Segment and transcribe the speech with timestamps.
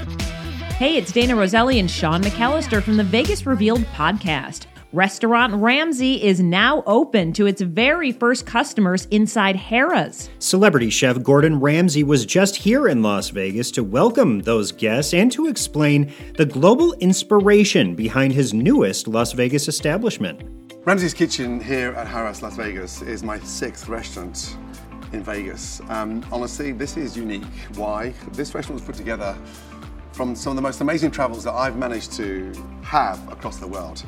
[0.00, 4.66] Hey, it's Dana Roselli and Sean McAllister from the Vegas Revealed podcast.
[4.92, 10.30] Restaurant Ramsay is now open to its very first customers inside Harrah's.
[10.38, 15.30] Celebrity chef Gordon Ramsay was just here in Las Vegas to welcome those guests and
[15.30, 20.40] to explain the global inspiration behind his newest Las Vegas establishment.
[20.86, 24.56] Ramsay's Kitchen here at Harrah's Las Vegas is my sixth restaurant
[25.12, 25.80] in Vegas.
[25.88, 27.44] Um, honestly, this is unique.
[27.74, 28.14] Why?
[28.32, 29.36] This restaurant was put together
[30.20, 32.52] from some of the most amazing travels that I've managed to
[32.82, 34.04] have across the world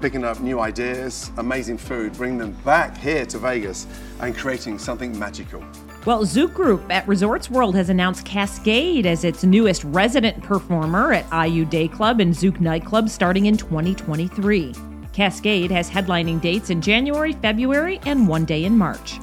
[0.00, 3.86] picking up new ideas, amazing food, bringing them back here to Vegas
[4.20, 5.62] and creating something magical.
[6.06, 11.28] Well, Zouk Group at Resorts World has announced Kaskade as its newest resident performer at
[11.28, 14.72] AYU Day Club and Zouk Nightclub starting in 2023.
[15.12, 19.18] Kaskade has headlining dates in January, February, and one day in March.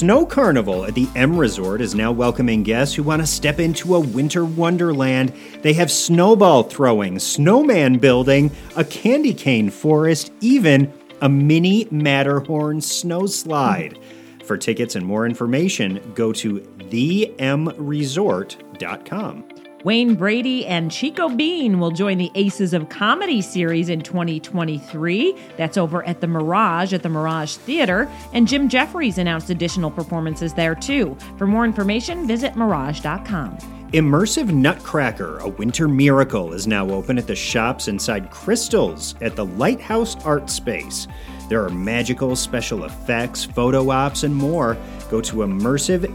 [0.00, 3.94] Snow Carnival at the M Resort is now welcoming guests who want to step into
[3.94, 5.34] a winter wonderland.
[5.60, 13.26] They have snowball throwing, snowman building, a candy cane forest, even a mini Matterhorn snow
[13.26, 13.98] slide.
[14.46, 19.44] For tickets and more information, go to themresort.com.
[19.82, 25.34] Wayne Brady and Chico Bean will join the Aces of Comedy series in 2023.
[25.56, 28.10] That's over at the Mirage at the Mirage Theater.
[28.34, 31.16] And Jim Jeffries announced additional performances there too.
[31.38, 33.79] For more information, visit mirage.com.
[33.92, 39.44] Immersive Nutcracker, a winter miracle, is now open at the shops inside Crystals at the
[39.44, 41.08] Lighthouse Art Space.
[41.48, 44.76] There are magical special effects, photo ops, and more.
[45.10, 46.08] Go to immersive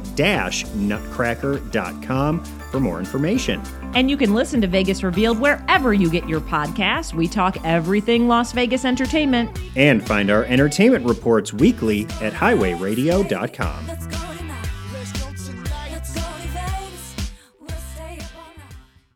[0.73, 3.61] nutcracker.com for more information.
[3.93, 7.13] And you can listen to Vegas Revealed wherever you get your podcasts.
[7.13, 9.59] We talk everything Las Vegas entertainment.
[9.75, 14.04] And find our entertainment reports weekly at highwayradio.com.